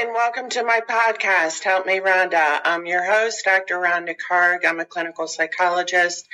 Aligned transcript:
and 0.00 0.14
welcome 0.14 0.48
to 0.48 0.64
my 0.64 0.80
podcast, 0.80 1.62
Help 1.62 1.84
Me 1.84 2.00
Rhonda. 2.00 2.62
I'm 2.64 2.86
your 2.86 3.04
host, 3.04 3.44
Dr. 3.44 3.74
Rhonda 3.74 4.16
Karg. 4.16 4.64
I'm 4.64 4.80
a 4.80 4.86
clinical 4.86 5.26
psychologist, 5.26 6.26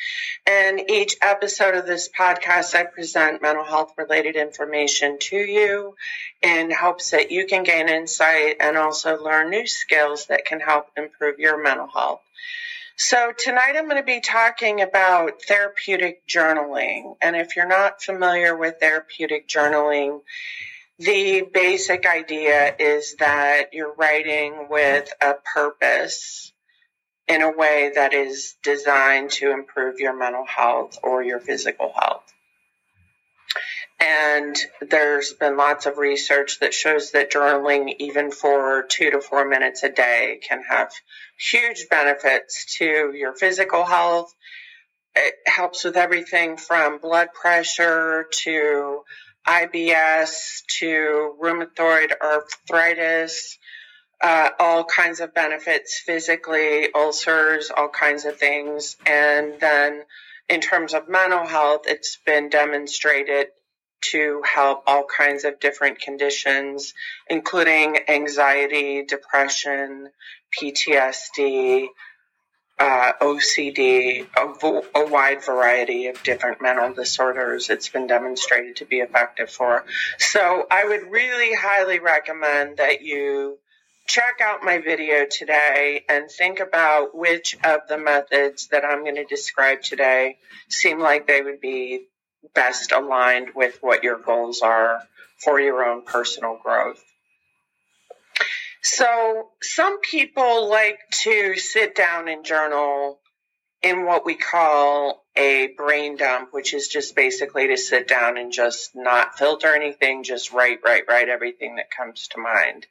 and 0.46 0.88
each 0.88 1.16
episode 1.20 1.74
of 1.74 1.84
this 1.84 2.08
podcast, 2.08 2.76
I 2.76 2.84
present 2.84 3.42
mental 3.42 3.64
health 3.64 3.92
related 3.98 4.36
information 4.36 5.18
to 5.18 5.36
you 5.36 5.96
in 6.42 6.70
hopes 6.70 7.10
that 7.10 7.32
you 7.32 7.46
can 7.46 7.64
gain 7.64 7.88
insight 7.88 8.58
and 8.60 8.76
also 8.76 9.20
learn 9.20 9.50
new 9.50 9.66
skills 9.66 10.26
that 10.26 10.44
can 10.44 10.60
help 10.60 10.86
improve 10.96 11.40
your 11.40 11.60
mental 11.60 11.88
health. 11.88 12.20
So, 12.94 13.32
tonight 13.36 13.74
I'm 13.74 13.88
going 13.88 14.00
to 14.00 14.06
be 14.06 14.20
talking 14.20 14.80
about 14.80 15.42
therapeutic 15.42 16.24
journaling. 16.28 17.16
And 17.20 17.34
if 17.34 17.56
you're 17.56 17.66
not 17.66 18.00
familiar 18.00 18.56
with 18.56 18.78
therapeutic 18.78 19.48
journaling, 19.48 20.20
the 20.98 21.42
basic 21.52 22.06
idea 22.06 22.74
is 22.78 23.16
that 23.16 23.72
you're 23.72 23.94
writing 23.94 24.68
with 24.70 25.12
a 25.20 25.34
purpose 25.54 26.52
in 27.28 27.42
a 27.42 27.50
way 27.50 27.92
that 27.94 28.14
is 28.14 28.54
designed 28.62 29.30
to 29.30 29.50
improve 29.50 29.98
your 29.98 30.16
mental 30.16 30.46
health 30.46 30.98
or 31.02 31.22
your 31.22 31.40
physical 31.40 31.92
health. 31.94 32.22
And 33.98 34.56
there's 34.80 35.32
been 35.32 35.56
lots 35.56 35.86
of 35.86 35.98
research 35.98 36.60
that 36.60 36.74
shows 36.74 37.12
that 37.12 37.32
journaling, 37.32 37.94
even 37.98 38.30
for 38.30 38.82
two 38.82 39.10
to 39.10 39.20
four 39.20 39.46
minutes 39.46 39.82
a 39.82 39.88
day, 39.88 40.38
can 40.46 40.62
have 40.68 40.92
huge 41.38 41.88
benefits 41.90 42.76
to 42.78 43.12
your 43.14 43.34
physical 43.34 43.84
health. 43.84 44.32
It 45.14 45.34
helps 45.46 45.84
with 45.84 45.96
everything 45.96 46.58
from 46.58 46.98
blood 46.98 47.28
pressure 47.32 48.26
to 48.42 49.02
IBS 49.46 50.62
to 50.78 51.34
rheumatoid 51.40 52.12
arthritis, 52.20 53.58
uh, 54.20 54.50
all 54.58 54.84
kinds 54.84 55.20
of 55.20 55.34
benefits 55.34 56.02
physically, 56.04 56.88
ulcers, 56.94 57.70
all 57.70 57.88
kinds 57.88 58.24
of 58.24 58.36
things. 58.38 58.96
And 59.06 59.60
then 59.60 60.02
in 60.48 60.60
terms 60.60 60.94
of 60.94 61.08
mental 61.08 61.46
health, 61.46 61.82
it's 61.86 62.18
been 62.24 62.48
demonstrated 62.48 63.48
to 64.12 64.42
help 64.44 64.84
all 64.86 65.04
kinds 65.04 65.44
of 65.44 65.58
different 65.60 66.00
conditions, 66.00 66.94
including 67.28 67.98
anxiety, 68.08 69.04
depression, 69.04 70.08
PTSD, 70.60 71.88
uh, 72.78 73.12
OCD, 73.22 74.26
a, 74.36 74.98
a, 74.98 75.06
wide 75.08 75.42
variety 75.42 76.08
of 76.08 76.22
different 76.22 76.60
mental 76.60 76.92
disorders. 76.92 77.70
It's 77.70 77.88
been 77.88 78.06
demonstrated 78.06 78.76
to 78.76 78.84
be 78.84 78.98
effective 78.98 79.50
for. 79.50 79.84
So 80.18 80.66
I 80.70 80.84
would 80.84 81.10
really 81.10 81.54
highly 81.54 82.00
recommend 82.00 82.76
that 82.76 83.00
you 83.00 83.58
check 84.06 84.40
out 84.42 84.62
my 84.62 84.78
video 84.78 85.26
today 85.30 86.04
and 86.08 86.30
think 86.30 86.60
about 86.60 87.16
which 87.16 87.56
of 87.64 87.80
the 87.88 87.98
methods 87.98 88.68
that 88.68 88.84
I'm 88.84 89.02
going 89.02 89.16
to 89.16 89.24
describe 89.24 89.82
today 89.82 90.38
seem 90.68 91.00
like 91.00 91.26
they 91.26 91.40
would 91.40 91.60
be 91.60 92.06
best 92.54 92.92
aligned 92.92 93.54
with 93.54 93.78
what 93.80 94.04
your 94.04 94.18
goals 94.18 94.60
are 94.60 95.00
for 95.38 95.58
your 95.60 95.84
own 95.84 96.02
personal 96.02 96.58
growth. 96.62 97.02
So 98.88 99.48
some 99.60 100.00
people 100.00 100.70
like 100.70 101.00
to 101.24 101.56
sit 101.56 101.96
down 101.96 102.28
and 102.28 102.44
journal 102.44 103.18
in 103.82 104.06
what 104.06 104.24
we 104.24 104.36
call 104.36 105.24
a 105.36 105.70
brain 105.76 106.16
dump, 106.16 106.50
which 106.52 106.72
is 106.72 106.86
just 106.86 107.16
basically 107.16 107.66
to 107.66 107.76
sit 107.76 108.06
down 108.06 108.38
and 108.38 108.52
just 108.52 108.94
not 108.94 109.36
filter 109.36 109.74
anything, 109.74 110.22
just 110.22 110.52
write, 110.52 110.78
write, 110.84 111.02
write 111.08 111.28
everything 111.28 111.76
that 111.76 111.90
comes 111.90 112.28
to 112.28 112.38
mind. 112.38 112.86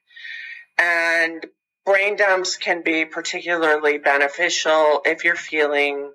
And 0.77 1.45
brain 1.85 2.17
dumps 2.17 2.57
can 2.57 2.83
be 2.83 3.05
particularly 3.05 3.97
beneficial 3.97 5.01
if 5.05 5.23
you're 5.23 5.37
feeling 5.37 6.11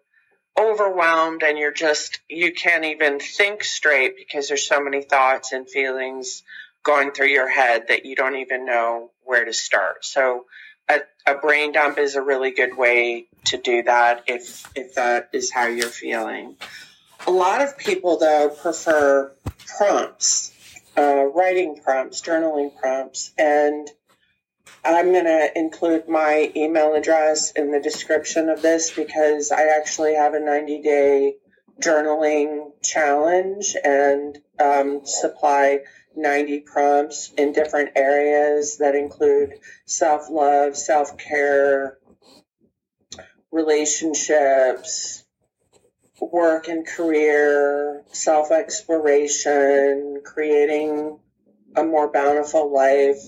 overwhelmed 0.58 1.42
and 1.42 1.56
you're 1.56 1.72
just, 1.72 2.20
you 2.28 2.52
can't 2.52 2.84
even 2.84 3.19
think 3.19 3.64
straight 3.64 4.14
because 4.19 4.48
there's 4.48 4.69
so 4.69 4.78
many 4.78 5.00
thoughts 5.00 5.52
and 5.52 5.66
feelings 5.66 6.42
going 6.82 7.12
through 7.12 7.28
your 7.28 7.48
head 7.48 7.88
that 7.88 8.04
you 8.04 8.14
don't 8.16 8.36
even 8.36 8.66
know 8.66 9.10
where 9.30 9.44
to 9.44 9.52
start. 9.52 10.04
So 10.04 10.46
a, 10.88 10.98
a, 11.24 11.36
brain 11.36 11.70
dump 11.70 11.98
is 11.98 12.16
a 12.16 12.20
really 12.20 12.50
good 12.50 12.76
way 12.76 13.28
to 13.44 13.56
do 13.56 13.84
that 13.84 14.24
if 14.26 14.68
if 14.74 14.96
that 14.96 15.30
is 15.32 15.52
how 15.52 15.68
you're 15.68 15.86
feeling. 15.86 16.56
A 17.28 17.30
lot 17.30 17.60
of 17.60 17.78
people 17.78 18.19
though 18.19 18.48
prefer 18.48 19.30
prompts, 19.78 20.52
uh, 20.98 21.26
writing 21.26 21.80
prompts, 21.80 22.22
journaling 22.22 22.76
prompts, 22.76 23.32
and 23.38 23.88
I'm 24.84 25.12
going 25.12 25.26
to 25.26 25.50
include 25.54 26.08
my 26.08 26.50
email 26.56 26.94
address 26.94 27.52
in 27.52 27.70
the 27.70 27.80
description 27.80 28.48
of 28.48 28.62
this 28.62 28.90
because 28.90 29.52
I 29.52 29.76
actually 29.78 30.14
have 30.16 30.34
a 30.34 30.40
90 30.40 30.82
day 30.82 31.34
journaling 31.80 32.72
challenge 32.82 33.76
and 33.84 34.38
um, 34.60 35.00
supply 35.04 35.81
90 36.16 36.60
prompts 36.60 37.32
in 37.37 37.53
different 37.53 37.91
areas 37.97 38.78
that 38.78 38.94
include 38.94 39.54
self 39.87 40.28
love, 40.31 40.76
self 40.76 41.16
care, 41.19 41.98
relationships, 43.50 45.25
work 46.20 46.69
and 46.69 46.87
career, 46.87 48.04
self 48.12 48.50
exploration, 48.50 50.20
creating 50.25 51.19
a 51.76 51.84
more 51.84 52.10
bountiful 52.10 52.72
life, 52.72 53.19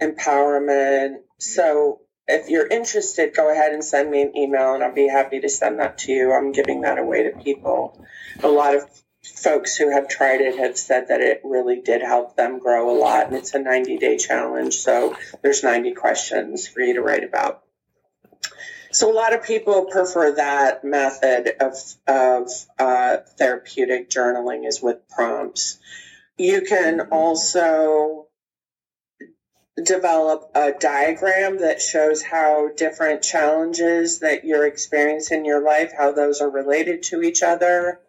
empowerment. 0.00 1.16
So, 1.38 2.00
if 2.26 2.48
you're 2.50 2.66
interested, 2.66 3.34
go 3.34 3.50
ahead 3.50 3.72
and 3.72 3.82
send 3.82 4.10
me 4.10 4.22
an 4.22 4.36
email 4.36 4.74
and 4.74 4.84
I'll 4.84 4.94
be 4.94 5.08
happy 5.08 5.40
to 5.40 5.48
send 5.48 5.80
that 5.80 5.98
to 5.98 6.12
you. 6.12 6.32
I'm 6.32 6.52
giving 6.52 6.82
that 6.82 6.98
away 6.98 7.24
to 7.24 7.38
people. 7.38 8.04
A 8.42 8.48
lot 8.48 8.74
of 8.76 8.84
folks 9.36 9.76
who 9.76 9.90
have 9.90 10.08
tried 10.08 10.40
it 10.40 10.58
have 10.58 10.76
said 10.76 11.08
that 11.08 11.20
it 11.20 11.40
really 11.44 11.80
did 11.80 12.02
help 12.02 12.36
them 12.36 12.58
grow 12.58 12.90
a 12.90 12.96
lot. 12.98 13.26
And 13.26 13.36
it's 13.36 13.54
a 13.54 13.58
90 13.58 13.98
day 13.98 14.16
challenge. 14.16 14.74
So 14.74 15.16
there's 15.42 15.62
90 15.62 15.94
questions 15.94 16.66
for 16.66 16.80
you 16.80 16.94
to 16.94 17.02
write 17.02 17.24
about. 17.24 17.62
So 18.90 19.12
a 19.12 19.14
lot 19.14 19.34
of 19.34 19.44
people 19.44 19.86
prefer 19.86 20.36
that 20.36 20.82
method 20.82 21.52
of, 21.60 21.74
of 22.06 22.50
uh, 22.78 23.18
therapeutic 23.36 24.08
journaling 24.08 24.66
is 24.66 24.80
with 24.82 25.06
prompts. 25.08 25.78
You 26.38 26.62
can 26.62 27.08
also 27.12 28.26
develop 29.82 30.50
a 30.54 30.72
diagram 30.72 31.60
that 31.60 31.82
shows 31.82 32.22
how 32.22 32.70
different 32.76 33.22
challenges 33.22 34.20
that 34.20 34.44
you're 34.44 34.66
experiencing 34.66 35.40
in 35.40 35.44
your 35.44 35.62
life, 35.62 35.92
how 35.96 36.12
those 36.12 36.40
are 36.40 36.50
related 36.50 37.02
to 37.04 37.22
each 37.22 37.42
other 37.42 38.00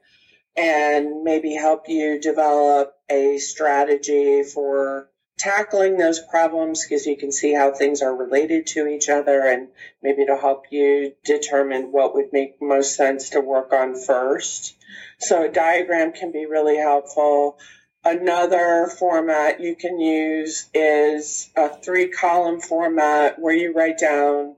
and 0.59 1.23
maybe 1.23 1.55
help 1.55 1.87
you 1.87 2.19
develop 2.19 2.93
a 3.09 3.37
strategy 3.37 4.43
for 4.43 5.09
tackling 5.37 5.95
those 5.97 6.19
problems 6.19 6.83
because 6.83 7.05
you 7.05 7.15
can 7.15 7.31
see 7.31 7.53
how 7.53 7.71
things 7.71 8.01
are 8.01 8.13
related 8.13 8.67
to 8.67 8.85
each 8.85 9.07
other 9.07 9.45
and 9.45 9.69
maybe 10.03 10.25
to 10.25 10.35
help 10.35 10.65
you 10.69 11.13
determine 11.23 11.93
what 11.93 12.13
would 12.13 12.33
make 12.33 12.61
most 12.61 12.95
sense 12.95 13.29
to 13.29 13.39
work 13.39 13.71
on 13.71 13.95
first. 13.95 14.75
So 15.19 15.45
a 15.45 15.49
diagram 15.49 16.11
can 16.11 16.33
be 16.33 16.45
really 16.45 16.77
helpful. 16.77 17.57
Another 18.03 18.87
format 18.87 19.61
you 19.61 19.77
can 19.77 19.97
use 19.97 20.69
is 20.73 21.49
a 21.55 21.69
three 21.69 22.09
column 22.09 22.59
format 22.59 23.39
where 23.39 23.55
you 23.55 23.73
write 23.73 23.97
down 23.97 24.55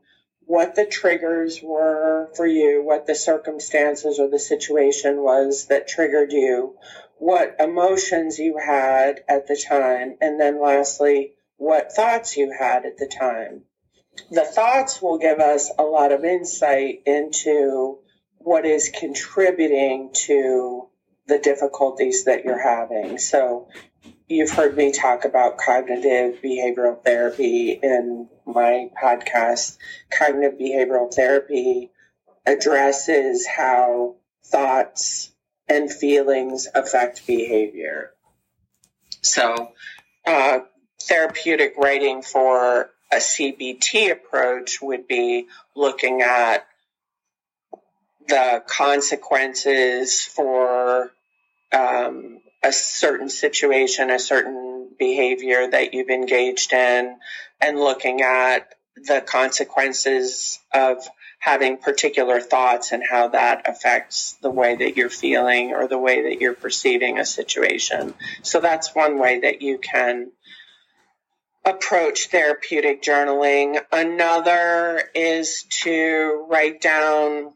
what 0.51 0.75
the 0.75 0.85
triggers 0.85 1.61
were 1.63 2.29
for 2.35 2.45
you, 2.45 2.83
what 2.83 3.07
the 3.07 3.15
circumstances 3.15 4.19
or 4.19 4.29
the 4.29 4.37
situation 4.37 5.23
was 5.23 5.67
that 5.67 5.87
triggered 5.87 6.33
you, 6.33 6.75
what 7.19 7.55
emotions 7.57 8.37
you 8.37 8.57
had 8.57 9.23
at 9.29 9.47
the 9.47 9.55
time, 9.55 10.17
and 10.19 10.41
then 10.41 10.61
lastly, 10.61 11.31
what 11.55 11.93
thoughts 11.93 12.35
you 12.35 12.51
had 12.51 12.85
at 12.85 12.97
the 12.97 13.07
time. 13.07 13.61
The 14.29 14.43
thoughts 14.43 15.01
will 15.01 15.19
give 15.19 15.39
us 15.39 15.71
a 15.79 15.83
lot 15.83 16.11
of 16.11 16.25
insight 16.25 17.03
into 17.05 17.99
what 18.39 18.65
is 18.65 18.91
contributing 18.93 20.09
to 20.25 20.89
the 21.27 21.39
difficulties 21.39 22.25
that 22.25 22.43
you're 22.43 22.61
having. 22.61 23.19
So 23.19 23.69
you've 24.31 24.49
heard 24.49 24.75
me 24.75 24.91
talk 24.91 25.25
about 25.25 25.57
cognitive 25.57 26.41
behavioral 26.41 27.03
therapy 27.03 27.71
in 27.71 28.29
my 28.45 28.89
podcast. 29.01 29.77
Cognitive 30.09 30.57
behavioral 30.57 31.13
therapy 31.13 31.91
addresses 32.45 33.45
how 33.45 34.15
thoughts 34.45 35.31
and 35.67 35.91
feelings 35.91 36.67
affect 36.73 37.27
behavior. 37.27 38.11
So, 39.21 39.73
uh, 40.25 40.59
therapeutic 41.03 41.75
writing 41.77 42.21
for 42.21 42.89
a 43.11 43.17
CBT 43.17 44.11
approach 44.11 44.81
would 44.81 45.07
be 45.07 45.47
looking 45.75 46.21
at 46.21 46.65
the 48.27 48.63
consequences 48.65 50.23
for 50.23 51.11
um, 51.73 52.40
a 52.63 52.71
certain 52.71 53.29
situation, 53.29 54.09
a 54.09 54.19
certain 54.19 54.89
behavior 54.97 55.67
that 55.69 55.93
you've 55.93 56.09
engaged 56.09 56.73
in 56.73 57.17
and 57.59 57.79
looking 57.79 58.21
at 58.21 58.73
the 58.95 59.21
consequences 59.21 60.59
of 60.73 60.97
having 61.39 61.77
particular 61.77 62.39
thoughts 62.39 62.91
and 62.91 63.03
how 63.09 63.29
that 63.29 63.67
affects 63.67 64.37
the 64.43 64.49
way 64.49 64.75
that 64.75 64.95
you're 64.95 65.09
feeling 65.09 65.73
or 65.73 65.87
the 65.87 65.97
way 65.97 66.29
that 66.29 66.39
you're 66.39 66.53
perceiving 66.53 67.17
a 67.17 67.25
situation. 67.25 68.13
So 68.43 68.59
that's 68.59 68.93
one 68.93 69.17
way 69.17 69.39
that 69.39 69.63
you 69.63 69.79
can 69.79 70.31
approach 71.65 72.27
therapeutic 72.27 73.01
journaling. 73.01 73.79
Another 73.91 75.01
is 75.15 75.63
to 75.83 76.45
write 76.47 76.79
down 76.79 77.53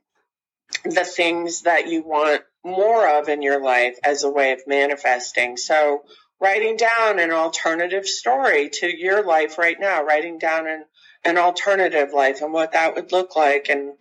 the 0.83 1.05
things 1.05 1.63
that 1.63 1.87
you 1.87 2.01
want 2.01 2.41
more 2.65 3.07
of 3.19 3.29
in 3.29 3.41
your 3.41 3.61
life 3.61 3.97
as 4.03 4.23
a 4.23 4.29
way 4.29 4.51
of 4.51 4.67
manifesting. 4.67 5.55
So, 5.55 6.03
writing 6.41 6.75
down 6.75 7.19
an 7.19 7.31
alternative 7.31 8.05
story 8.05 8.69
to 8.69 8.87
your 8.87 9.23
life 9.23 9.57
right 9.57 9.79
now, 9.79 10.03
writing 10.03 10.39
down 10.39 10.67
an, 10.67 10.83
an 11.23 11.37
alternative 11.37 12.11
life 12.11 12.41
and 12.41 12.51
what 12.51 12.73
that 12.73 12.95
would 12.95 13.11
look 13.11 13.35
like 13.35 13.69
and 13.69 13.93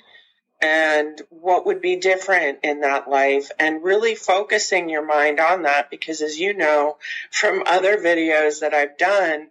and 0.63 1.21
what 1.29 1.67
would 1.67 1.83
be 1.83 1.97
different 1.97 2.61
in 2.63 2.81
that 2.81 3.09
life 3.09 3.51
and 3.59 3.85
really 3.85 4.15
focusing 4.15 4.89
your 4.89 5.05
mind 5.05 5.39
on 5.39 5.63
that 5.63 5.91
because 5.91 6.23
as 6.23 6.39
you 6.39 6.55
know 6.55 6.97
from 7.31 7.63
other 7.67 7.99
videos 7.99 8.61
that 8.61 8.73
I've 8.73 8.97
done 8.97 9.49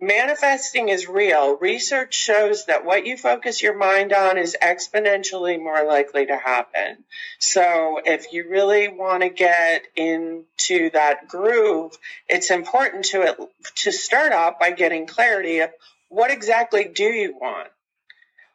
Manifesting 0.00 0.88
is 0.88 1.08
real. 1.08 1.56
Research 1.56 2.14
shows 2.14 2.66
that 2.66 2.84
what 2.84 3.06
you 3.06 3.16
focus 3.16 3.62
your 3.62 3.76
mind 3.76 4.12
on 4.12 4.36
is 4.38 4.56
exponentially 4.60 5.58
more 5.58 5.86
likely 5.86 6.26
to 6.26 6.36
happen. 6.36 7.04
So 7.38 8.00
if 8.04 8.32
you 8.32 8.48
really 8.50 8.88
want 8.88 9.22
to 9.22 9.28
get 9.28 9.84
into 9.94 10.90
that 10.90 11.28
groove, 11.28 11.96
it's 12.28 12.50
important 12.50 13.04
to 13.06 13.48
to 13.76 13.92
start 13.92 14.32
off 14.32 14.58
by 14.58 14.72
getting 14.72 15.06
clarity 15.06 15.60
of 15.60 15.70
what 16.08 16.30
exactly 16.30 16.84
do 16.84 17.04
you 17.04 17.36
want? 17.40 17.68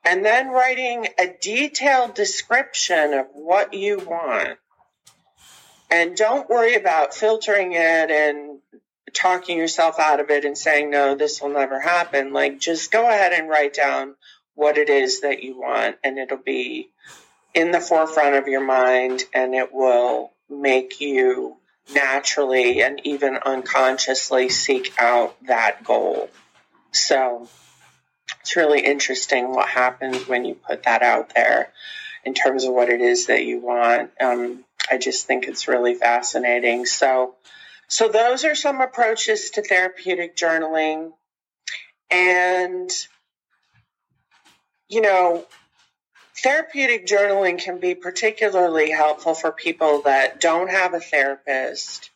And 0.05 0.25
then 0.25 0.49
writing 0.49 1.07
a 1.17 1.33
detailed 1.41 2.15
description 2.15 3.13
of 3.13 3.27
what 3.33 3.73
you 3.73 3.97
want. 3.99 4.57
And 5.89 6.15
don't 6.15 6.49
worry 6.49 6.75
about 6.75 7.13
filtering 7.13 7.73
it 7.73 8.11
and 8.11 8.59
talking 9.09 9.57
yourself 9.57 9.99
out 9.99 10.19
of 10.19 10.29
it 10.29 10.45
and 10.45 10.57
saying, 10.57 10.89
no, 10.89 11.15
this 11.15 11.41
will 11.41 11.49
never 11.49 11.79
happen. 11.79 12.33
Like, 12.33 12.59
just 12.59 12.91
go 12.91 13.07
ahead 13.07 13.33
and 13.33 13.49
write 13.49 13.73
down 13.73 14.15
what 14.55 14.77
it 14.77 14.89
is 14.89 15.21
that 15.21 15.43
you 15.43 15.59
want, 15.59 15.97
and 16.03 16.17
it'll 16.17 16.37
be 16.37 16.89
in 17.53 17.71
the 17.71 17.79
forefront 17.79 18.35
of 18.35 18.47
your 18.47 18.65
mind, 18.65 19.23
and 19.33 19.55
it 19.55 19.73
will 19.73 20.31
make 20.49 20.99
you 20.99 21.57
naturally 21.93 22.81
and 22.83 23.01
even 23.05 23.37
unconsciously 23.37 24.49
seek 24.49 24.93
out 24.99 25.35
that 25.47 25.83
goal. 25.83 26.29
So, 26.91 27.47
it's 28.41 28.55
really 28.55 28.81
interesting 28.81 29.49
what 29.49 29.69
happens 29.69 30.27
when 30.27 30.45
you 30.45 30.55
put 30.55 30.83
that 30.83 31.03
out 31.03 31.33
there 31.33 31.71
in 32.23 32.33
terms 32.33 32.65
of 32.65 32.73
what 32.73 32.89
it 32.89 33.01
is 33.01 33.27
that 33.27 33.43
you 33.43 33.59
want. 33.59 34.11
Um, 34.19 34.63
I 34.89 34.97
just 34.97 35.25
think 35.27 35.47
it's 35.47 35.67
really 35.67 35.95
fascinating. 35.95 36.85
So, 36.85 37.35
so, 37.89 38.07
those 38.07 38.45
are 38.45 38.55
some 38.55 38.81
approaches 38.81 39.49
to 39.51 39.63
therapeutic 39.63 40.35
journaling. 40.35 41.11
And, 42.11 42.91
you 44.87 45.01
know, 45.01 45.45
therapeutic 46.37 47.07
journaling 47.07 47.59
can 47.59 47.79
be 47.79 47.95
particularly 47.95 48.91
helpful 48.91 49.33
for 49.33 49.51
people 49.51 50.03
that 50.03 50.39
don't 50.39 50.69
have 50.69 50.93
a 50.93 50.99
therapist, 50.99 52.11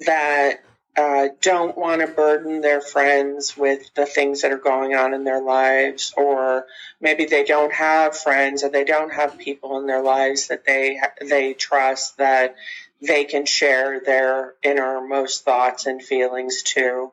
that 0.00 0.60
uh, 0.96 1.28
don't 1.40 1.76
want 1.76 2.00
to 2.02 2.06
burden 2.06 2.60
their 2.60 2.80
friends 2.80 3.56
with 3.56 3.92
the 3.94 4.06
things 4.06 4.42
that 4.42 4.52
are 4.52 4.58
going 4.58 4.94
on 4.94 5.14
in 5.14 5.24
their 5.24 5.42
lives, 5.42 6.12
or 6.16 6.66
maybe 7.00 7.24
they 7.24 7.44
don't 7.44 7.72
have 7.72 8.16
friends 8.16 8.62
or 8.62 8.68
they 8.68 8.84
don't 8.84 9.12
have 9.12 9.38
people 9.38 9.78
in 9.78 9.86
their 9.86 10.02
lives 10.02 10.48
that 10.48 10.64
they 10.66 11.00
they 11.20 11.54
trust 11.54 12.18
that 12.18 12.56
they 13.02 13.24
can 13.24 13.46
share 13.46 14.00
their 14.00 14.54
innermost 14.62 15.44
thoughts 15.44 15.86
and 15.86 16.02
feelings 16.02 16.62
too. 16.62 17.12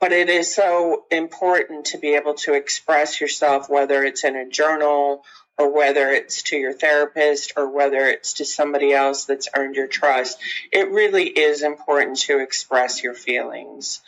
But 0.00 0.12
it 0.12 0.28
is 0.28 0.54
so 0.54 1.04
important 1.10 1.86
to 1.86 1.98
be 1.98 2.14
able 2.14 2.34
to 2.34 2.54
express 2.54 3.20
yourself, 3.20 3.68
whether 3.68 4.02
it's 4.02 4.24
in 4.24 4.34
a 4.34 4.48
journal 4.48 5.24
or 5.58 5.72
whether 5.72 6.08
it's 6.08 6.42
to 6.44 6.56
your 6.56 6.72
therapist 6.72 7.52
or 7.56 7.70
whether 7.70 7.98
it's 8.06 8.34
to 8.34 8.44
somebody 8.46 8.92
else 8.92 9.26
that's 9.26 9.48
earned 9.54 9.76
your 9.76 9.88
trust. 9.88 10.38
It 10.72 10.90
really 10.90 11.26
is 11.26 11.62
important 11.62 12.18
to 12.20 12.40
express 12.40 13.02
your 13.02 13.14
feelings. 13.14 14.00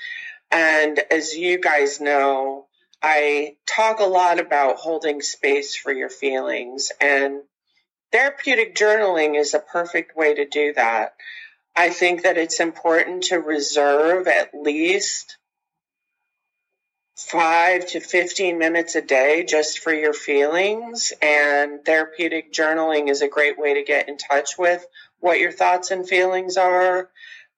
And 0.51 0.99
as 1.11 1.37
you 1.37 1.61
guys 1.61 2.01
know, 2.01 2.67
I 3.03 3.57
talk 3.67 4.01
a 4.01 4.05
lot 4.05 4.41
about 4.41 4.77
holding 4.77 5.21
space 5.21 5.77
for 5.77 5.93
your 5.93 6.09
feelings 6.09 6.91
and 7.01 7.43
Therapeutic 8.13 8.75
journaling 8.75 9.39
is 9.39 9.55
a 9.55 9.59
perfect 9.59 10.17
way 10.17 10.35
to 10.35 10.47
do 10.47 10.75
that. 10.75 11.15
I 11.75 11.91
think 11.91 12.23
that 12.23 12.37
it's 12.37 12.61
important 12.61 13.25
to 13.25 13.39
reserve 13.39 14.29
at 14.29 14.51
least 14.55 15.39
five 17.17 17.87
to 17.89 18.01
15 18.01 18.59
minutes 18.59 18.95
a 18.95 19.01
day 19.01 19.45
just 19.45 19.79
for 19.79 19.93
your 19.93 20.13
feelings. 20.13 21.13
And 21.23 21.85
therapeutic 21.85 22.53
journaling 22.53 23.09
is 23.09 23.23
a 23.23 23.29
great 23.29 23.59
way 23.59 23.75
to 23.75 23.83
get 23.83 24.09
in 24.09 24.19
touch 24.19 24.59
with 24.59 24.85
what 25.21 25.41
your 25.41 25.53
thoughts 25.53 25.91
and 25.91 26.07
feelings 26.07 26.57
are 26.57 27.09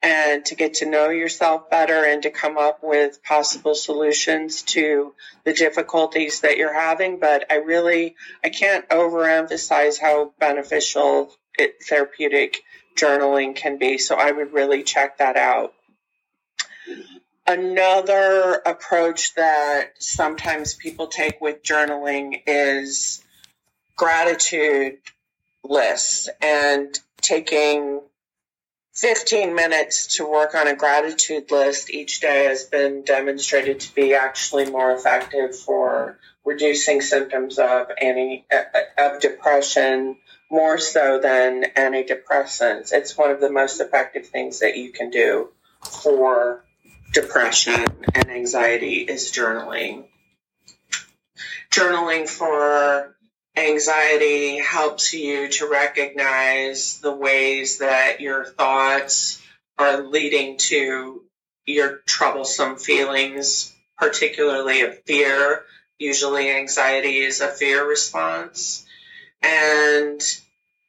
and 0.05 0.45
to 0.45 0.55
get 0.55 0.75
to 0.75 0.87
know 0.87 1.09
yourself 1.09 1.71
better 1.71 2.05
and 2.05 2.25
to 2.25 2.31
come 2.31 2.59
up 2.59 2.81
with 2.83 3.23
possible 3.23 3.75
solutions 3.75 4.61
to 4.61 5.15
the 5.45 5.55
difficulties 5.55 6.43
that 6.43 6.59
you're 6.59 6.75
having. 6.75 7.19
But 7.19 7.51
I 7.51 7.57
really, 7.57 8.15
I 8.45 8.51
can't 8.51 8.87
overemphasize 8.91 9.99
how 9.99 10.35
beneficial 10.39 11.35
it, 11.57 11.77
therapeutic 11.89 12.63
journaling 12.95 13.57
can 13.57 13.79
be. 13.79 13.97
So 13.97 14.15
I 14.15 14.31
would 14.31 14.53
really 14.53 14.83
check 14.83 15.19
that 15.19 15.39
out. 15.39 15.73
Another 17.47 18.61
approach 18.67 19.35
that 19.37 19.93
sometimes 19.99 20.75
people 20.75 21.07
take 21.07 21.41
with 21.41 21.63
journaling 21.63 22.43
is 22.47 23.25
gratitude 23.97 24.99
lists 25.63 26.29
and 26.43 26.99
taking 27.23 28.03
15 28.95 29.55
minutes 29.55 30.17
to 30.17 30.31
work 30.31 30.55
on 30.55 30.69
a 30.69 30.77
gratitude 30.77 31.51
list 31.51 31.91
each 31.91 32.21
day 32.21 32.45
has 32.45 32.65
been 32.65 33.03
demonstrated 33.03 33.81
to 33.81 33.95
be 33.95 34.15
actually 34.15 34.71
more 34.71 34.93
effective 34.93 35.57
for 35.57 36.19
reducing 36.45 37.01
symptoms 37.01 37.59
of 37.59 37.89
any 38.01 38.47
uh, 38.53 38.63
of 38.97 39.21
depression 39.21 40.17
more 40.51 40.79
so 40.79 41.19
than 41.21 41.65
antidepressants. 41.77 42.93
It's 42.93 43.19
one 43.19 43.31
of 43.31 43.41
the 43.41 43.51
most 43.51 43.81
effective 43.81 44.27
things 44.27 44.61
that 44.61 44.77
you 44.77 44.93
can 44.93 45.11
do 45.11 45.49
for 45.83 46.65
depression 47.13 47.87
and 48.15 48.31
anxiety 48.31 48.99
is 48.99 49.33
journaling. 49.33 50.05
Journaling 51.71 52.29
for 52.29 53.17
anxiety 53.57 54.59
helps 54.59 55.13
you 55.13 55.49
to 55.49 55.69
recognize 55.69 56.99
the 56.99 57.15
ways 57.15 57.79
that 57.79 58.21
your 58.21 58.45
thoughts 58.45 59.41
are 59.79 60.03
leading 60.03 60.59
to 60.59 61.23
your 61.67 61.99
troublesome 62.07 62.77
feelings, 62.77 63.75
particularly 63.99 64.83
of 64.83 65.03
fear. 65.05 65.65
Usually, 65.99 66.51
anxiety 66.51 67.19
is 67.19 67.41
a 67.41 67.49
fear 67.49 67.89
response. 67.89 68.85
And 69.41 70.21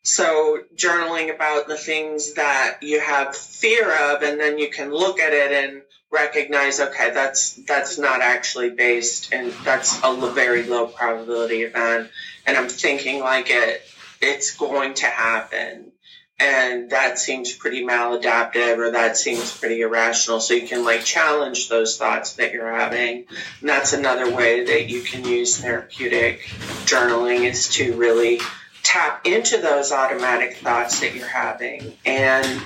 so, 0.03 0.59
journaling 0.75 1.33
about 1.33 1.67
the 1.67 1.77
things 1.77 2.33
that 2.33 2.79
you 2.81 2.99
have 2.99 3.35
fear 3.35 3.91
of, 3.91 4.23
and 4.23 4.39
then 4.39 4.57
you 4.57 4.69
can 4.69 4.91
look 4.91 5.19
at 5.19 5.33
it 5.33 5.51
and 5.51 5.81
recognize, 6.15 6.79
okay, 6.79 7.11
that's 7.11 7.53
that's 7.53 7.97
not 7.99 8.21
actually 8.21 8.71
based, 8.71 9.33
and 9.33 9.51
that's 9.63 9.99
a 10.03 10.31
very 10.31 10.63
low 10.63 10.87
probability 10.87 11.63
event 11.63 12.09
and 12.45 12.57
I'm 12.57 12.69
thinking 12.69 13.19
like 13.19 13.49
it 13.49 13.81
it's 14.21 14.55
going 14.55 14.93
to 14.95 15.05
happen. 15.07 15.91
And 16.37 16.89
that 16.89 17.17
seems 17.17 17.53
pretty 17.53 17.83
maladaptive 17.85 18.77
or 18.77 18.91
that 18.91 19.15
seems 19.15 19.57
pretty 19.57 19.81
irrational. 19.81 20.41
So 20.41 20.53
you 20.53 20.67
can 20.67 20.83
like 20.83 21.03
challenge 21.05 21.69
those 21.69 21.97
thoughts 21.97 22.33
that 22.33 22.51
you're 22.51 22.71
having. 22.71 23.25
And 23.61 23.69
that's 23.69 23.93
another 23.93 24.29
way 24.33 24.65
that 24.65 24.89
you 24.89 25.01
can 25.01 25.23
use 25.25 25.57
therapeutic 25.57 26.41
journaling 26.85 27.49
is 27.49 27.69
to 27.75 27.93
really 27.95 28.41
tap 28.83 29.25
into 29.25 29.59
those 29.59 29.93
automatic 29.93 30.57
thoughts 30.57 30.99
that 30.99 31.15
you're 31.15 31.25
having. 31.25 31.93
And 32.05 32.61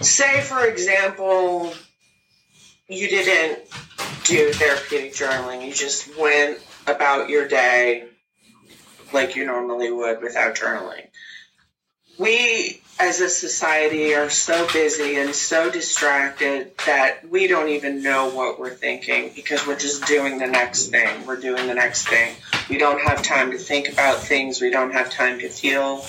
say, 0.00 0.40
for 0.42 0.64
example, 0.66 1.72
you 2.88 3.08
didn't 3.08 3.60
do 4.24 4.52
therapeutic 4.52 5.12
journaling, 5.14 5.66
you 5.66 5.72
just 5.72 6.16
went 6.18 6.60
about 6.86 7.28
your 7.28 7.46
day 7.48 8.04
like 9.12 9.36
you 9.36 9.44
normally 9.44 9.90
would 9.90 10.22
without 10.22 10.54
journaling. 10.54 11.06
we 12.18 12.80
as 13.00 13.20
a 13.20 13.28
society 13.28 14.14
are 14.14 14.28
so 14.28 14.66
busy 14.72 15.16
and 15.16 15.32
so 15.32 15.70
distracted 15.70 16.76
that 16.84 17.28
we 17.30 17.46
don't 17.46 17.68
even 17.68 18.02
know 18.02 18.28
what 18.28 18.58
we're 18.58 18.70
thinking 18.70 19.30
because 19.36 19.64
we're 19.66 19.78
just 19.78 20.04
doing 20.06 20.38
the 20.38 20.46
next 20.46 20.88
thing. 20.88 21.24
We're 21.24 21.40
doing 21.40 21.68
the 21.68 21.74
next 21.74 22.08
thing. 22.08 22.34
We 22.68 22.76
don't 22.76 23.00
have 23.00 23.22
time 23.22 23.52
to 23.52 23.58
think 23.58 23.88
about 23.88 24.18
things. 24.18 24.60
We 24.60 24.70
don't 24.70 24.90
have 24.92 25.10
time 25.10 25.38
to 25.38 25.48
feel 25.48 26.04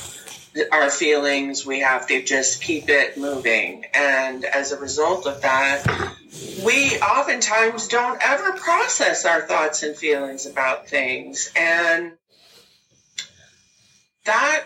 our 0.71 0.89
feelings. 0.89 1.65
We 1.65 1.79
have 1.79 2.07
to 2.07 2.23
just 2.23 2.61
keep 2.61 2.89
it 2.89 3.17
moving. 3.17 3.85
And 3.93 4.45
as 4.45 4.71
a 4.71 4.79
result 4.79 5.25
of 5.25 5.41
that, 5.41 5.85
we 6.63 6.97
oftentimes 6.99 7.87
don't 7.87 8.19
ever 8.21 8.53
process 8.53 9.25
our 9.25 9.41
thoughts 9.41 9.83
and 9.83 9.95
feelings 9.95 10.45
about 10.45 10.87
things. 10.87 11.51
And 11.55 12.13
that 14.25 14.65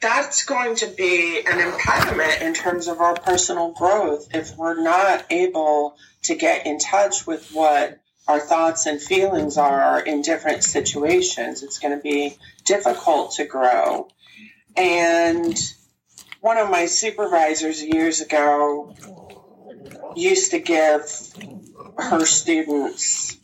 that's 0.00 0.44
going 0.44 0.76
to 0.76 0.86
be 0.86 1.40
an 1.44 1.58
impediment 1.58 2.40
in 2.40 2.54
terms 2.54 2.86
of 2.86 3.00
our 3.00 3.14
personal 3.14 3.72
growth 3.72 4.28
if 4.32 4.56
we're 4.56 4.80
not 4.80 5.24
able 5.30 5.96
to 6.22 6.36
get 6.36 6.66
in 6.66 6.78
touch 6.78 7.26
with 7.26 7.50
what 7.50 7.98
our 8.28 8.38
thoughts 8.38 8.86
and 8.86 9.00
feelings 9.00 9.56
are 9.56 9.98
in 10.00 10.22
different 10.22 10.62
situations. 10.62 11.62
It's 11.62 11.78
going 11.78 11.96
to 11.96 12.02
be 12.02 12.36
difficult 12.64 13.32
to 13.32 13.44
grow. 13.46 14.08
And 14.78 15.58
one 16.40 16.56
of 16.56 16.70
my 16.70 16.86
supervisors 16.86 17.82
years 17.82 18.20
ago 18.20 18.94
used 20.14 20.52
to 20.52 20.60
give 20.60 21.02
her 21.98 22.24
students 22.24 23.36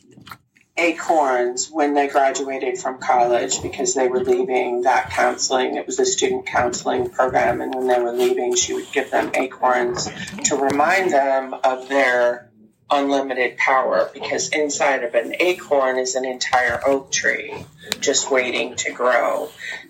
acorns 0.77 1.69
when 1.69 1.93
they 1.93 2.07
graduated 2.07 2.77
from 2.77 2.99
college 2.99 3.61
because 3.61 3.93
they 3.93 4.07
were 4.07 4.23
leaving 4.23 4.81
that 4.81 5.09
counseling. 5.09 5.75
It 5.75 5.85
was 5.85 5.99
a 5.99 6.05
student 6.05 6.45
counseling 6.45 7.09
program, 7.09 7.61
and 7.61 7.73
when 7.73 7.87
they 7.87 7.99
were 7.99 8.11
leaving, 8.11 8.55
she 8.55 8.73
would 8.73 8.91
give 8.91 9.11
them 9.11 9.31
acorns 9.35 10.09
to 10.45 10.55
remind 10.55 11.11
them 11.11 11.53
of 11.53 11.87
their 11.89 12.44
unlimited 12.89 13.57
power 13.57 14.09
because 14.13 14.49
inside 14.49 15.03
of 15.03 15.15
an 15.15 15.35
acorn 15.39 15.97
is 15.97 16.15
an 16.15 16.25
entire 16.25 16.79
oak 16.85 17.11
tree 17.11 17.65
just 17.99 18.29
waiting 18.29 18.75
to 18.75 18.91
grow. 18.91 19.49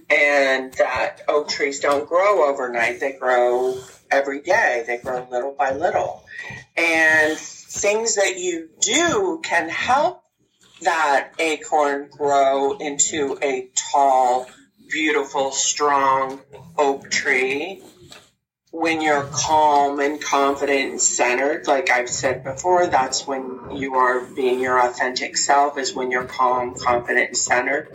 And 0.09 0.73
that 0.73 1.21
oak 1.27 1.49
trees 1.49 1.79
don't 1.79 2.07
grow 2.07 2.49
overnight, 2.49 2.99
they 2.99 3.13
grow 3.13 3.77
every 4.11 4.41
day, 4.41 4.83
they 4.87 4.97
grow 4.97 5.27
little 5.29 5.51
by 5.51 5.73
little. 5.73 6.23
And 6.77 7.37
things 7.37 8.15
that 8.15 8.37
you 8.37 8.69
do 8.79 9.41
can 9.43 9.69
help 9.69 10.23
that 10.81 11.31
acorn 11.39 12.09
grow 12.09 12.77
into 12.77 13.37
a 13.41 13.69
tall, 13.91 14.47
beautiful, 14.89 15.51
strong 15.51 16.39
oak 16.77 17.09
tree 17.09 17.81
when 18.77 18.99
you're 18.99 19.23
calm 19.31 20.01
and 20.01 20.21
confident 20.21 20.91
and 20.91 21.01
centered, 21.01 21.65
like 21.65 21.89
I've 21.89 22.09
said 22.09 22.43
before, 22.43 22.87
that's 22.87 23.25
when 23.25 23.71
you 23.71 23.95
are 23.95 24.19
being 24.19 24.59
your 24.59 24.77
authentic 24.85 25.37
self, 25.37 25.77
is 25.77 25.95
when 25.95 26.11
you're 26.11 26.25
calm, 26.25 26.75
confident, 26.75 27.29
and 27.29 27.37
centered. 27.37 27.87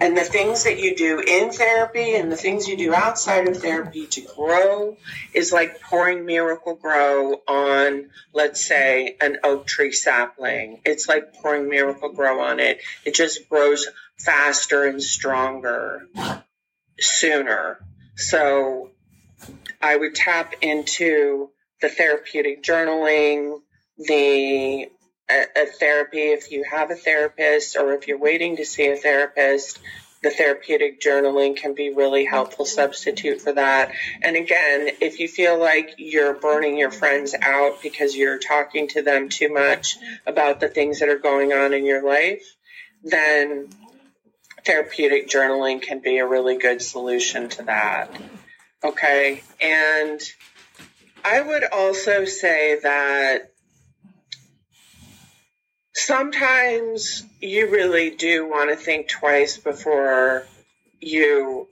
And 0.00 0.16
the 0.16 0.24
things 0.24 0.64
that 0.64 0.78
you 0.78 0.96
do 0.96 1.20
in 1.20 1.52
therapy 1.52 2.14
and 2.14 2.32
the 2.32 2.36
things 2.36 2.66
you 2.66 2.78
do 2.78 2.94
outside 2.94 3.46
of 3.46 3.58
therapy 3.58 4.06
to 4.06 4.22
grow 4.34 4.96
is 5.34 5.52
like 5.52 5.82
pouring 5.82 6.24
Miracle-Gro 6.24 7.42
on, 7.46 8.08
let's 8.32 8.66
say, 8.66 9.18
an 9.20 9.36
oak 9.44 9.66
tree 9.66 9.92
sapling. 9.92 10.80
It's 10.86 11.08
like 11.08 11.34
pouring 11.34 11.68
Miracle-Gro 11.68 12.40
on 12.40 12.58
it. 12.58 12.80
It 13.04 13.14
just 13.14 13.50
grows 13.50 13.86
faster 14.18 14.84
and 14.86 15.02
stronger 15.02 16.08
sooner. 16.98 17.84
So 18.16 18.92
I 19.82 19.96
would 19.96 20.14
tap 20.14 20.54
into 20.62 21.50
the 21.80 21.88
therapeutic 21.88 22.62
journaling, 22.62 23.60
the 23.98 24.88
a, 25.30 25.44
a, 25.56 25.66
therapy 25.66 26.18
if 26.18 26.50
you 26.50 26.64
have 26.64 26.90
a 26.90 26.94
therapist 26.94 27.76
or 27.76 27.92
if 27.94 28.08
you're 28.08 28.18
waiting 28.18 28.56
to 28.56 28.64
see 28.64 28.88
a 28.88 28.96
therapist 28.96 29.78
the 30.22 30.30
therapeutic 30.30 31.00
journaling 31.00 31.56
can 31.56 31.74
be 31.74 31.92
really 31.92 32.24
helpful 32.24 32.64
substitute 32.64 33.40
for 33.40 33.52
that. 33.52 33.92
And 34.22 34.36
again 34.36 34.90
if 35.00 35.18
you 35.20 35.28
feel 35.28 35.58
like 35.58 35.94
you're 35.98 36.34
burning 36.34 36.78
your 36.78 36.90
friends 36.90 37.34
out 37.40 37.82
because 37.82 38.16
you're 38.16 38.38
talking 38.38 38.88
to 38.88 39.02
them 39.02 39.28
too 39.28 39.52
much 39.52 39.98
about 40.26 40.60
the 40.60 40.68
things 40.68 41.00
that 41.00 41.08
are 41.08 41.18
going 41.18 41.52
on 41.52 41.72
in 41.72 41.84
your 41.84 42.02
life 42.02 42.44
then 43.04 43.68
therapeutic 44.64 45.28
journaling 45.28 45.82
can 45.82 46.00
be 46.00 46.18
a 46.18 46.26
really 46.26 46.56
good 46.56 46.80
solution 46.80 47.48
to 47.48 47.64
that 47.64 48.10
Okay. 48.84 49.42
And 49.60 50.20
I 51.24 51.40
would 51.40 51.64
also 51.64 52.24
say 52.24 52.80
that 52.82 53.52
sometimes 55.94 57.24
you 57.40 57.70
really 57.70 58.10
do 58.10 58.48
want 58.48 58.70
to 58.70 58.76
think 58.76 59.08
twice 59.08 59.56
before 59.56 60.46
you 61.00 61.68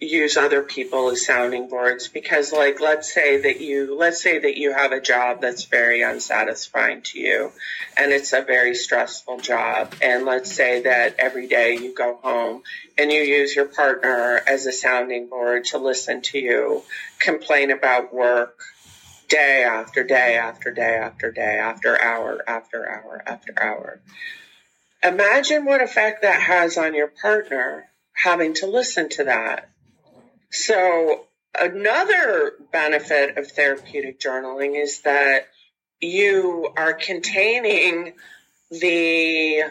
use 0.00 0.36
other 0.36 0.62
people 0.62 1.10
as 1.10 1.26
sounding 1.26 1.68
boards 1.68 2.06
because 2.06 2.52
like 2.52 2.80
let's 2.80 3.12
say 3.12 3.40
that 3.40 3.60
you 3.60 3.96
let's 3.98 4.22
say 4.22 4.38
that 4.38 4.56
you 4.56 4.72
have 4.72 4.92
a 4.92 5.00
job 5.00 5.40
that's 5.40 5.64
very 5.64 6.02
unsatisfying 6.02 7.02
to 7.02 7.18
you 7.18 7.50
and 7.96 8.12
it's 8.12 8.32
a 8.32 8.42
very 8.42 8.76
stressful 8.76 9.38
job. 9.38 9.92
And 10.00 10.24
let's 10.24 10.54
say 10.54 10.82
that 10.82 11.16
every 11.18 11.48
day 11.48 11.76
you 11.76 11.92
go 11.94 12.16
home 12.22 12.62
and 12.96 13.10
you 13.10 13.22
use 13.22 13.56
your 13.56 13.64
partner 13.64 14.40
as 14.46 14.66
a 14.66 14.72
sounding 14.72 15.28
board 15.28 15.64
to 15.66 15.78
listen 15.78 16.22
to 16.22 16.38
you 16.38 16.82
complain 17.18 17.72
about 17.72 18.14
work 18.14 18.60
day 19.28 19.64
after 19.64 20.04
day 20.04 20.36
after 20.36 20.72
day 20.72 20.96
after 20.96 21.32
day 21.32 21.58
after 21.58 22.00
hour 22.00 22.40
after 22.46 22.88
hour 22.88 23.22
after 23.26 23.52
hour. 23.60 24.00
Imagine 25.02 25.64
what 25.64 25.82
effect 25.82 26.22
that 26.22 26.40
has 26.40 26.78
on 26.78 26.94
your 26.94 27.08
partner 27.08 27.86
having 28.12 28.54
to 28.54 28.66
listen 28.66 29.08
to 29.08 29.24
that 29.24 29.68
so, 30.50 31.26
another 31.58 32.52
benefit 32.72 33.36
of 33.38 33.50
therapeutic 33.50 34.20
journaling 34.20 34.80
is 34.80 35.02
that 35.02 35.48
you 36.00 36.72
are 36.76 36.92
containing 36.92 38.14
the 38.70 39.62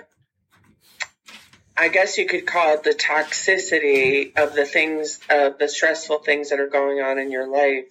I 1.80 1.90
guess 1.90 2.18
you 2.18 2.26
could 2.26 2.48
call 2.48 2.74
it 2.74 2.84
the 2.84 2.90
toxicity 2.90 4.36
of 4.36 4.56
the 4.56 4.66
things, 4.66 5.20
of 5.30 5.60
the 5.60 5.70
stressful 5.70 6.20
things 6.20 6.50
that 6.50 6.60
are 6.60 6.68
going 6.68 7.02
on 7.02 7.20
in 7.20 7.30
your 7.30 7.48
life. 7.48 7.86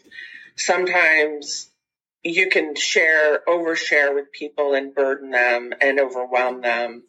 Sometimes 0.57 1.71
you 2.27 2.49
can 2.49 2.75
share, 2.75 3.41
overshare 3.47 4.15
with 4.15 4.33
people 4.33 4.75
and 4.75 4.95
burden 4.95 5.31
them 5.31 5.73
and 5.81 6.01
overwhelm 6.01 6.61
them. 6.61 7.05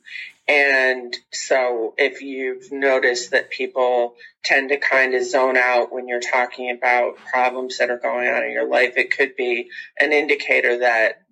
And 0.48 1.16
so 1.34 1.94
if 1.98 2.22
you've 2.22 2.72
noticed 2.72 3.32
that 3.32 3.50
people 3.50 4.16
tend 4.44 4.70
to 4.70 4.78
kind 4.78 5.14
of 5.14 5.24
zone 5.24 5.58
out 5.58 5.92
when 5.92 6.08
you're 6.08 6.22
talking 6.22 6.72
about 6.72 7.18
problems 7.18 7.80
that 7.80 7.90
are 7.90 7.98
going 7.98 8.30
on 8.30 8.44
in 8.44 8.52
your 8.52 8.68
life, 8.68 8.94
it 8.96 9.16
could 9.16 9.36
be 9.36 9.70
an 10.00 10.14
indicator 10.14 10.80
that 10.80 11.24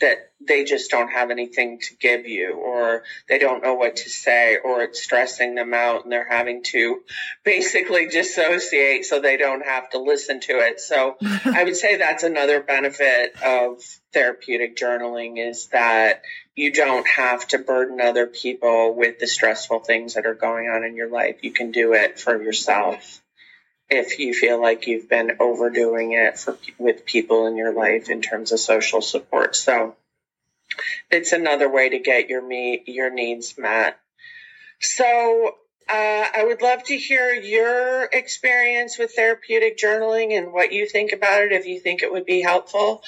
that 0.00 0.32
they 0.46 0.64
just 0.64 0.90
don't 0.90 1.10
have 1.10 1.30
anything 1.30 1.78
to 1.78 1.94
give 1.96 2.26
you 2.26 2.54
or 2.54 3.02
they 3.28 3.38
don't 3.38 3.62
know 3.62 3.74
what 3.74 3.96
to 3.96 4.08
say 4.08 4.56
or 4.56 4.82
it's 4.82 5.02
stressing 5.02 5.54
them 5.54 5.74
out 5.74 6.04
and 6.04 6.12
they're 6.12 6.28
having 6.28 6.62
to 6.62 7.00
basically 7.44 8.08
dissociate 8.08 9.04
so 9.04 9.20
they 9.20 9.36
don't 9.36 9.64
have 9.64 9.90
to 9.90 9.98
listen 9.98 10.40
to 10.40 10.52
it. 10.52 10.80
So 10.80 11.16
I 11.44 11.64
would 11.64 11.76
say 11.76 11.96
that's 11.96 12.22
another 12.22 12.60
benefit 12.60 13.40
of 13.42 13.82
therapeutic 14.12 14.76
journaling 14.76 15.38
is 15.38 15.66
that 15.68 16.22
you 16.56 16.72
don't 16.72 17.06
have 17.06 17.46
to 17.48 17.58
burden 17.58 18.00
other 18.00 18.26
people 18.26 18.94
with 18.94 19.18
the 19.18 19.26
stressful 19.26 19.80
things 19.80 20.14
that 20.14 20.26
are 20.26 20.34
going 20.34 20.68
on 20.68 20.84
in 20.84 20.96
your 20.96 21.08
life. 21.08 21.36
You 21.42 21.52
can 21.52 21.70
do 21.70 21.92
it 21.92 22.18
for 22.18 22.42
yourself 22.42 23.19
if 23.90 24.18
you 24.18 24.32
feel 24.32 24.60
like 24.60 24.86
you've 24.86 25.08
been 25.08 25.36
overdoing 25.40 26.12
it 26.12 26.38
for 26.38 26.56
with 26.78 27.04
people 27.04 27.46
in 27.46 27.56
your 27.56 27.72
life 27.72 28.08
in 28.08 28.22
terms 28.22 28.52
of 28.52 28.60
social 28.60 29.02
support. 29.02 29.56
So 29.56 29.96
it's 31.10 31.32
another 31.32 31.68
way 31.68 31.88
to 31.90 31.98
get 31.98 32.28
your 32.28 32.46
me 32.46 32.82
your 32.86 33.10
needs 33.12 33.58
met. 33.58 33.98
So 34.80 35.56
uh, 35.88 36.26
I 36.36 36.44
would 36.46 36.62
love 36.62 36.84
to 36.84 36.96
hear 36.96 37.32
your 37.32 38.04
experience 38.04 38.96
with 38.96 39.12
therapeutic 39.12 39.76
journaling 39.76 40.38
and 40.38 40.52
what 40.52 40.72
you 40.72 40.86
think 40.86 41.12
about 41.12 41.42
it. 41.42 41.52
If 41.52 41.66
you 41.66 41.80
think 41.80 42.02
it 42.02 42.12
would 42.12 42.26
be 42.26 42.40
helpful. 42.40 43.02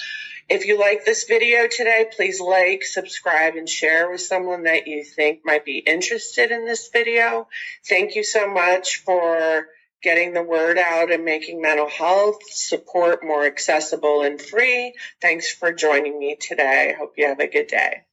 If 0.49 0.65
you 0.65 0.77
like 0.77 1.05
this 1.05 1.23
video 1.23 1.67
today, 1.67 2.05
please 2.13 2.41
like, 2.41 2.83
subscribe, 2.83 3.55
and 3.55 3.69
share 3.69 4.11
with 4.11 4.19
someone 4.19 4.63
that 4.63 4.87
you 4.87 5.05
think 5.05 5.45
might 5.45 5.63
be 5.63 5.77
interested 5.77 6.51
in 6.51 6.65
this 6.65 6.89
video. 6.89 7.47
Thank 7.87 8.15
you 8.15 8.25
so 8.25 8.49
much 8.49 8.97
for 8.97 9.67
getting 10.03 10.33
the 10.33 10.43
word 10.43 10.77
out 10.77 11.11
and 11.11 11.25
making 11.25 11.61
mental 11.61 11.89
health 11.89 12.39
support 12.49 13.23
more 13.23 13.45
accessible 13.45 14.21
and 14.21 14.41
free. 14.41 14.93
Thanks 15.21 15.51
for 15.51 15.71
joining 15.71 16.19
me 16.19 16.35
today. 16.39 16.93
Hope 16.97 17.13
you 17.17 17.27
have 17.27 17.39
a 17.39 17.47
good 17.47 17.67
day. 17.67 18.03